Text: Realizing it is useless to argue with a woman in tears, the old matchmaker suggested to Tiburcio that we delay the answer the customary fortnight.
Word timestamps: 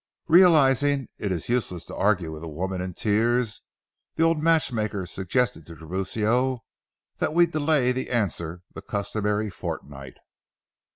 Realizing 0.27 1.09
it 1.19 1.31
is 1.31 1.47
useless 1.47 1.85
to 1.85 1.95
argue 1.95 2.31
with 2.31 2.41
a 2.41 2.47
woman 2.47 2.81
in 2.81 2.95
tears, 2.95 3.61
the 4.15 4.23
old 4.23 4.41
matchmaker 4.41 5.05
suggested 5.05 5.63
to 5.67 5.75
Tiburcio 5.75 6.61
that 7.17 7.35
we 7.35 7.45
delay 7.45 7.91
the 7.91 8.09
answer 8.09 8.63
the 8.73 8.81
customary 8.81 9.51
fortnight. 9.51 10.17